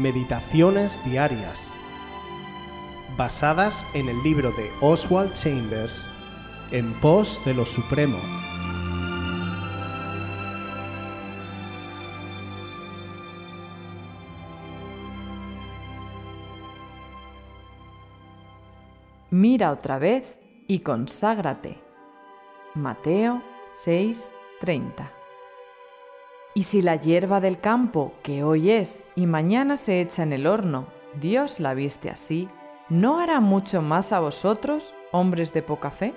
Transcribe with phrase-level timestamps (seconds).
[0.00, 1.70] Meditaciones Diarias,
[3.18, 6.08] basadas en el libro de Oswald Chambers,
[6.70, 8.16] En pos de lo Supremo.
[19.28, 21.78] Mira otra vez y conságrate.
[22.74, 23.42] Mateo
[23.84, 25.19] 6:30
[26.54, 30.46] y si la hierba del campo, que hoy es y mañana se echa en el
[30.46, 30.86] horno,
[31.20, 32.48] Dios la viste así,
[32.88, 36.14] ¿no hará mucho más a vosotros, hombres de poca fe?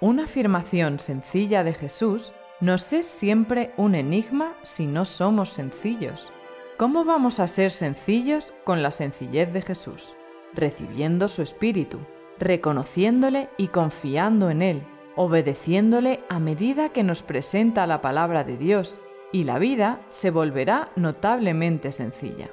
[0.00, 6.28] Una afirmación sencilla de Jesús nos es siempre un enigma si no somos sencillos.
[6.78, 10.16] ¿Cómo vamos a ser sencillos con la sencillez de Jesús?
[10.54, 11.98] Recibiendo su Espíritu,
[12.38, 14.82] reconociéndole y confiando en Él,
[15.16, 19.00] obedeciéndole a medida que nos presenta la palabra de Dios,
[19.32, 22.50] y la vida se volverá notablemente sencilla.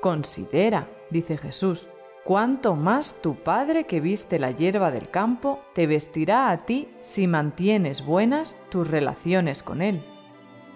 [0.00, 1.88] Considera, dice Jesús,
[2.24, 7.28] cuánto más tu Padre que viste la hierba del campo te vestirá a ti si
[7.28, 10.04] mantienes buenas tus relaciones con Él.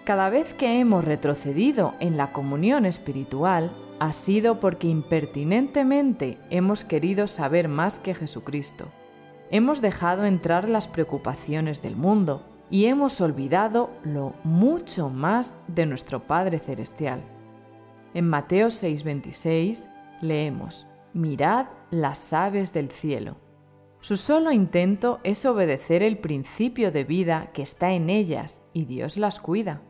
[0.05, 7.27] Cada vez que hemos retrocedido en la comunión espiritual, ha sido porque impertinentemente hemos querido
[7.27, 8.89] saber más que Jesucristo
[9.51, 16.23] hemos dejado entrar las preocupaciones del mundo y hemos olvidado lo mucho más de nuestro
[16.23, 17.21] Padre Celestial.
[18.13, 19.87] En Mateo 6:26
[20.21, 23.37] leemos, Mirad las aves del cielo.
[24.01, 29.17] Su solo intento es obedecer el principio de vida que está en ellas y Dios
[29.17, 29.81] las cuida.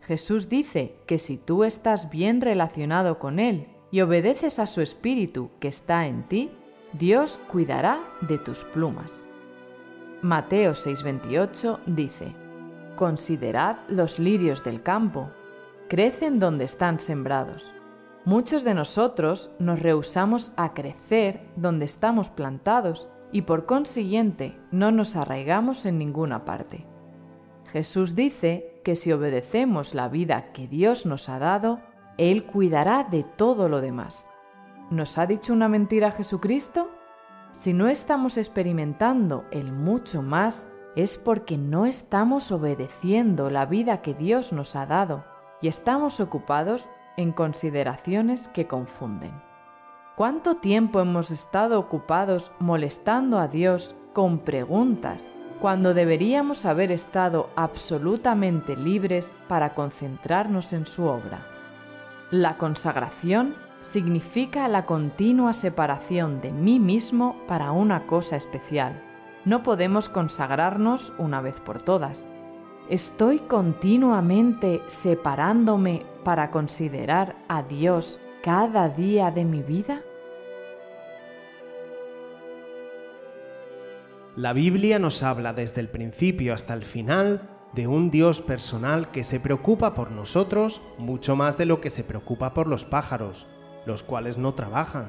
[0.00, 5.50] Jesús dice que si tú estás bien relacionado con Él y obedeces a su espíritu
[5.60, 6.50] que está en ti,
[6.92, 9.24] Dios cuidará de tus plumas.
[10.20, 12.36] Mateo 6:28 dice,
[12.96, 15.30] Considerad los lirios del campo,
[15.88, 17.72] crecen donde están sembrados.
[18.26, 25.16] Muchos de nosotros nos rehusamos a crecer donde estamos plantados y por consiguiente no nos
[25.16, 26.86] arraigamos en ninguna parte.
[27.72, 31.80] Jesús dice que si obedecemos la vida que Dios nos ha dado,
[32.18, 34.28] Él cuidará de todo lo demás.
[34.92, 36.90] ¿Nos ha dicho una mentira Jesucristo?
[37.52, 44.12] Si no estamos experimentando el mucho más, es porque no estamos obedeciendo la vida que
[44.12, 45.24] Dios nos ha dado
[45.62, 49.32] y estamos ocupados en consideraciones que confunden.
[50.14, 58.76] ¿Cuánto tiempo hemos estado ocupados molestando a Dios con preguntas cuando deberíamos haber estado absolutamente
[58.76, 61.46] libres para concentrarnos en su obra?
[62.30, 69.02] La consagración significa la continua separación de mí mismo para una cosa especial.
[69.44, 72.30] No podemos consagrarnos una vez por todas.
[72.88, 80.02] ¿Estoy continuamente separándome para considerar a Dios cada día de mi vida?
[84.36, 89.24] La Biblia nos habla desde el principio hasta el final de un Dios personal que
[89.24, 93.46] se preocupa por nosotros mucho más de lo que se preocupa por los pájaros,
[93.86, 95.06] los cuales no trabajan,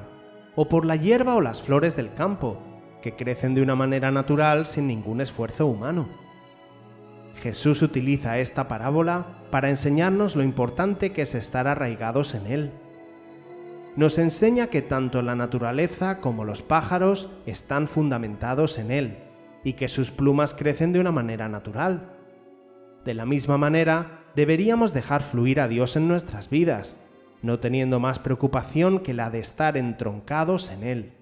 [0.56, 2.58] o por la hierba o las flores del campo,
[3.02, 6.08] que crecen de una manera natural sin ningún esfuerzo humano.
[7.42, 12.70] Jesús utiliza esta parábola para enseñarnos lo importante que es estar arraigados en Él.
[13.96, 19.18] Nos enseña que tanto la naturaleza como los pájaros están fundamentados en Él
[19.62, 22.10] y que sus plumas crecen de una manera natural.
[23.04, 26.96] De la misma manera, deberíamos dejar fluir a Dios en nuestras vidas
[27.44, 31.12] no teniendo más preocupación que la de estar entroncados en Él.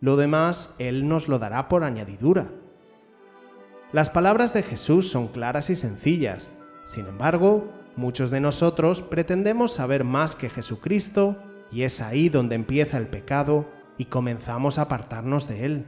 [0.00, 2.50] Lo demás Él nos lo dará por añadidura.
[3.90, 6.52] Las palabras de Jesús son claras y sencillas,
[6.84, 11.38] sin embargo, muchos de nosotros pretendemos saber más que Jesucristo
[11.70, 13.64] y es ahí donde empieza el pecado
[13.96, 15.86] y comenzamos a apartarnos de Él.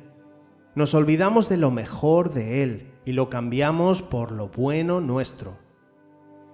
[0.75, 5.59] Nos olvidamos de lo mejor de Él y lo cambiamos por lo bueno nuestro.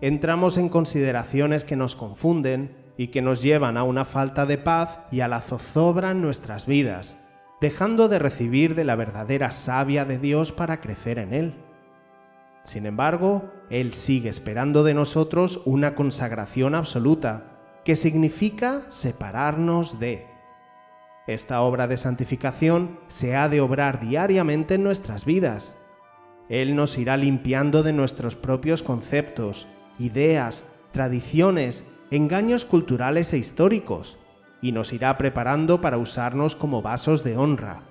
[0.01, 5.01] Entramos en consideraciones que nos confunden y que nos llevan a una falta de paz
[5.11, 7.17] y a la zozobra en nuestras vidas,
[7.59, 11.55] dejando de recibir de la verdadera savia de Dios para crecer en Él.
[12.63, 20.27] Sin embargo, Él sigue esperando de nosotros una consagración absoluta, que significa separarnos de.
[21.27, 25.75] Esta obra de santificación se ha de obrar diariamente en nuestras vidas.
[26.51, 29.67] Él nos irá limpiando de nuestros propios conceptos,
[29.99, 34.19] ideas, tradiciones engaños culturales e históricos,
[34.63, 37.83] y nos irá preparando para usarnos como vasos de honra.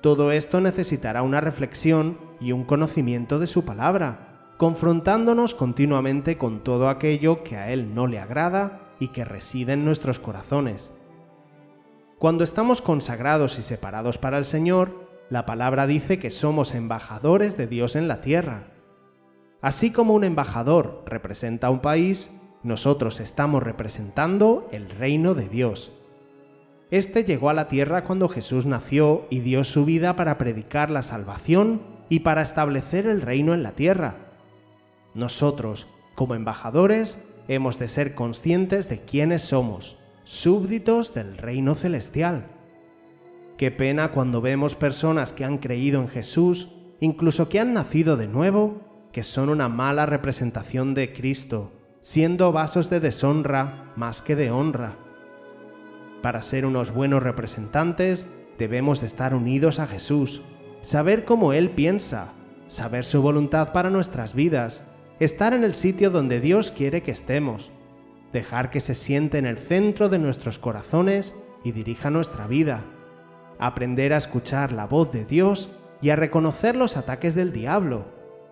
[0.00, 6.88] Todo esto necesitará una reflexión y un conocimiento de su palabra, confrontándonos continuamente con todo
[6.88, 10.90] aquello que a Él no le agrada y que reside en nuestros corazones.
[12.18, 17.66] Cuando estamos consagrados y separados para el Señor, la palabra dice que somos embajadores de
[17.66, 18.68] Dios en la tierra.
[19.60, 22.30] Así como un embajador representa a un país,
[22.66, 25.92] nosotros estamos representando el reino de Dios.
[26.90, 31.02] Este llegó a la tierra cuando Jesús nació y dio su vida para predicar la
[31.02, 34.16] salvación y para establecer el reino en la tierra.
[35.14, 35.86] Nosotros,
[36.16, 42.48] como embajadores, hemos de ser conscientes de quiénes somos, súbditos del reino celestial.
[43.56, 46.68] Qué pena cuando vemos personas que han creído en Jesús,
[46.98, 48.80] incluso que han nacido de nuevo,
[49.12, 51.75] que son una mala representación de Cristo
[52.06, 54.92] siendo vasos de deshonra más que de honra.
[56.22, 58.28] Para ser unos buenos representantes,
[58.60, 60.42] debemos de estar unidos a Jesús,
[60.82, 62.32] saber cómo Él piensa,
[62.68, 64.84] saber su voluntad para nuestras vidas,
[65.18, 67.72] estar en el sitio donde Dios quiere que estemos,
[68.32, 72.84] dejar que se siente en el centro de nuestros corazones y dirija nuestra vida,
[73.58, 75.70] aprender a escuchar la voz de Dios
[76.00, 78.04] y a reconocer los ataques del diablo,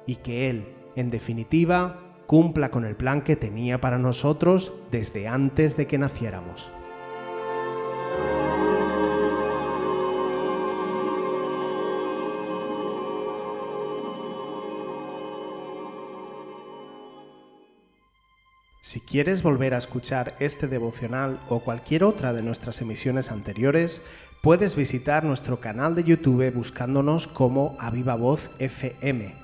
[0.08, 5.76] y que Él, en definitiva, cumpla con el plan que tenía para nosotros desde antes
[5.76, 6.70] de que naciéramos.
[18.80, 24.02] Si quieres volver a escuchar este devocional o cualquier otra de nuestras emisiones anteriores,
[24.42, 29.43] puedes visitar nuestro canal de YouTube buscándonos como Aviva Voz FM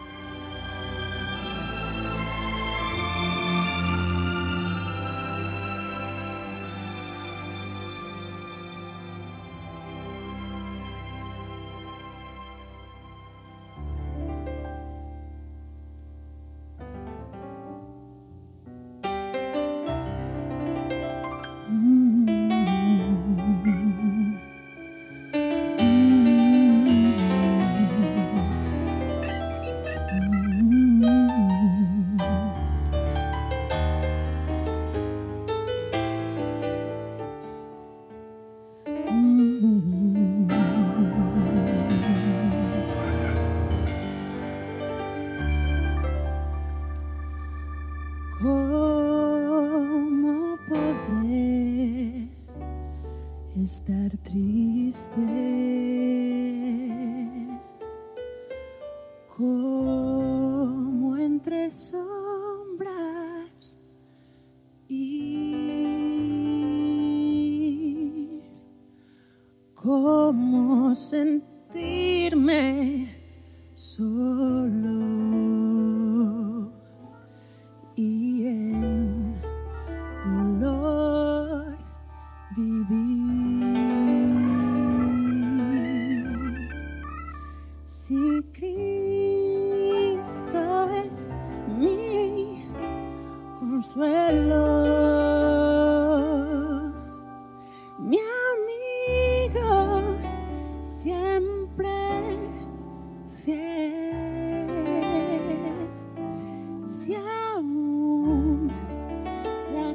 [53.63, 55.21] estar triste.
[59.37, 62.87] Como entre sombras
[64.87, 65.61] ir.
[69.75, 70.93] Como
[87.93, 88.15] Si
[88.53, 89.83] Cristo
[91.03, 91.29] es
[91.77, 92.63] mi
[93.59, 94.63] consuelo,
[97.99, 98.17] mi
[98.55, 100.15] amigo
[100.81, 101.91] siempre
[103.43, 104.69] fiel,
[106.85, 108.71] si aún
[109.73, 109.93] la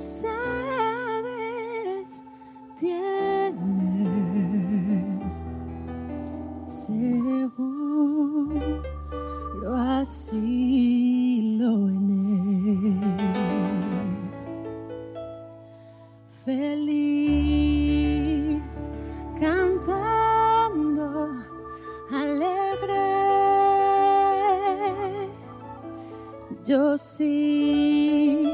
[26.69, 28.51] Yo sigo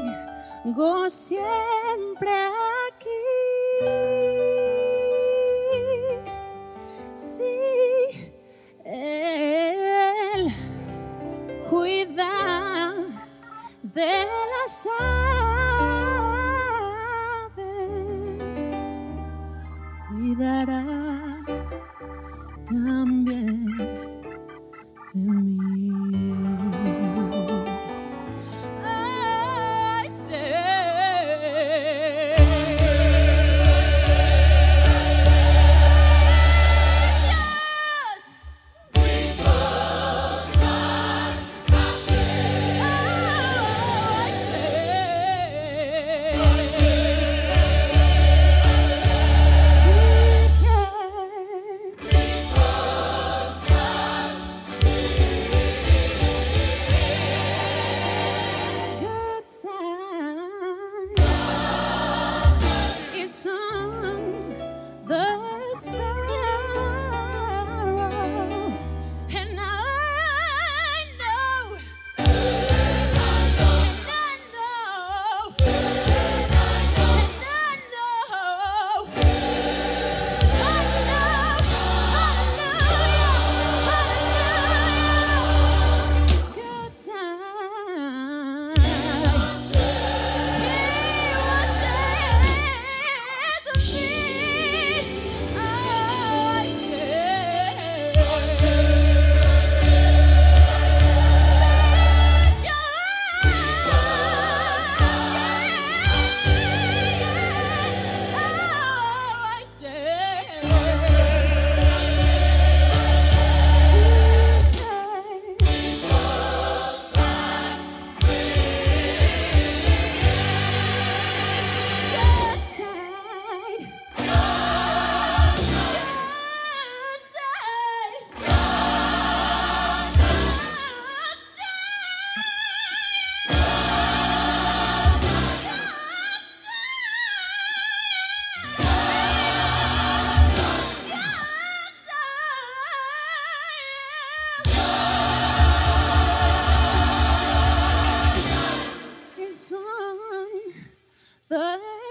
[1.09, 2.29] siempre
[2.87, 3.09] aquí.
[7.11, 7.43] Sí,
[8.85, 10.47] Él
[11.67, 12.93] cuida
[13.81, 14.87] de las
[17.55, 18.87] aves,
[20.07, 20.85] cuidará
[22.67, 23.92] también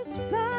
[0.03, 0.52] Christ.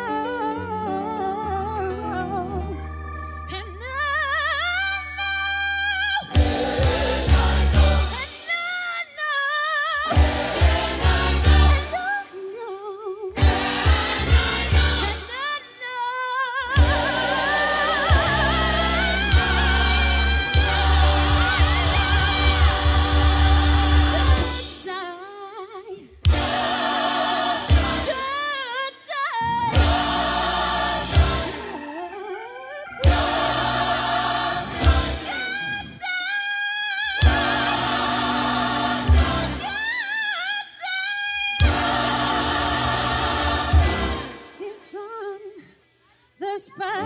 [46.57, 47.03] despair.